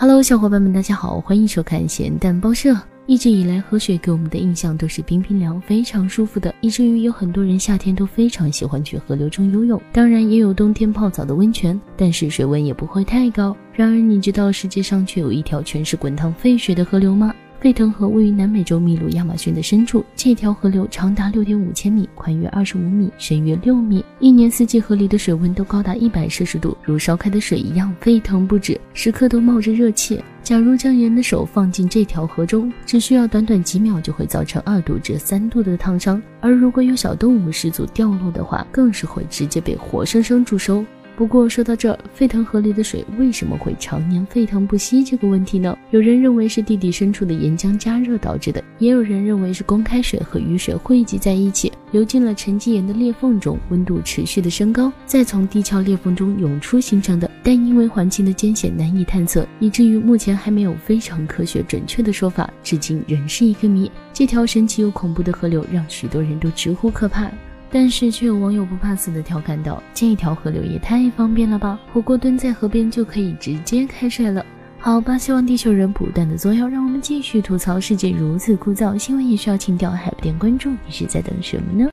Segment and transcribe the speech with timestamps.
[0.00, 2.72] Hello，小伙伴们，大家好，欢迎收看咸蛋报社。
[3.06, 9.82] 一直以来，河水给我们的印象都是冰冰凉、非常舒服的，以至于有很多人夏天都非常喜欢去河流中游泳。
[9.92, 13.56] 当然，也有冬天泡澡的温泉，但是水温也不会太高。
[13.72, 17.34] 然而，你知道世界上却有一条全是滚烫沸水的河流吗？
[17.60, 30.22] 沸腾河位于南美洲秘鲁亚马逊的深处，这条河流长达六点五千米，宽约二十五米，深约六米，一年四季河里的水温都高达一百摄氏度，如烧开的水一样沸腾不止，时刻都冒着热气。
[30.40, 40.84] 假如将人的手放进这条河中，只需要短短几秒就会造成二度至三度的烫伤，而如果有小动物失足掉落的话，更是会直接被活生生煮熟。
[41.18, 45.76] 不过说到这，沸腾河里的水为什么会常年沸腾不息这个问题呢？
[45.90, 57.28] 有人认为是地底深处的岩浆加热导致的，也有人认为是公开水和雨水汇集在一起，流进了沉积岩的裂缝中，温度持续的升高，再从地壳裂缝中涌出形成的。
[57.42, 63.90] 但因为环境的艰险难以探测，以至于目前还没有非常科学准确的说法，至今仍是一个谜。
[64.12, 67.28] 这条神奇又恐怖的河流让许多人都直呼可怕。
[67.70, 74.44] 但是却有网友不怕死的调侃道：“这条河流也太方便了吧，火锅蹲在河边就可以直接开涮了。”
[74.80, 78.96] 好吧，希望地球人不断的作妖，让我们继续吐槽世界如此枯燥。
[78.96, 81.86] 新闻也需要情调，还不点关注，你是在等什么呢？